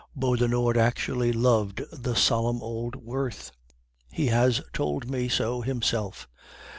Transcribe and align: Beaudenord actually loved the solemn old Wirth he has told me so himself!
Beaudenord 0.17 0.77
actually 0.77 1.31
loved 1.31 1.83
the 1.91 2.15
solemn 2.15 2.63
old 2.63 2.95
Wirth 2.95 3.51
he 4.11 4.25
has 4.29 4.59
told 4.73 5.07
me 5.07 5.29
so 5.29 5.61
himself! 5.61 6.27